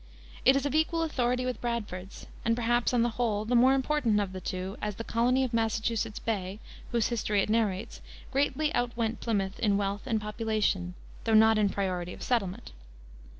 It 0.45 0.55
is 0.55 0.65
of 0.65 0.73
equal 0.73 1.03
authority 1.03 1.45
with 1.45 1.61
Bradford's, 1.61 2.25
and 2.43 2.55
perhaps, 2.55 2.91
on 2.91 3.03
the 3.03 3.09
whole, 3.17 3.45
the 3.45 3.53
more 3.53 3.75
important 3.75 4.19
of 4.19 4.33
the 4.33 4.41
two, 4.41 4.75
as 4.81 4.95
the 4.95 5.03
colony 5.03 5.43
of 5.43 5.53
Massachusetts 5.53 6.17
Bay, 6.17 6.57
whose 6.91 7.09
history 7.09 7.41
it 7.43 7.51
narrates, 7.51 8.01
greatly 8.31 8.73
outwent 8.73 9.19
Plymouth 9.19 9.59
in 9.59 9.77
wealth 9.77 10.07
and 10.07 10.19
population, 10.19 10.95
though 11.25 11.35
not 11.35 11.59
in 11.59 11.69
priority 11.69 12.13
of 12.13 12.23
settlement. 12.23 12.71